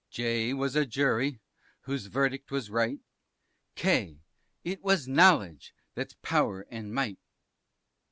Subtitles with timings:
[0.09, 0.15] P.
[0.23, 1.41] J was a Jury,
[1.81, 2.97] whose verdict was right.
[3.75, 4.23] K
[4.63, 7.19] it was Knowledge, that's power and might.